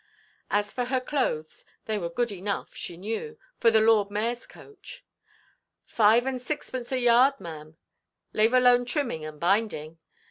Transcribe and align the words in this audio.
As 0.49 0.73
for 0.73 0.85
her 0.85 0.99
clothes, 0.99 1.63
they 1.85 1.99
were 1.99 2.09
good 2.09 2.31
enough, 2.31 2.73
she 2.73 2.97
knew, 2.97 3.37
for 3.59 3.69
the 3.69 3.79
Lord 3.81 4.07
Mayorʼs 4.07 4.49
coach. 4.49 5.05
"Five–and–sixpence 5.85 6.91
a 6.91 6.97
yard, 6.99 7.35
maʼam, 7.39 7.75
lave 8.33 8.55
alone 8.55 8.85
trimming 8.85 9.23
and 9.25 9.39
binding." 9.39 9.99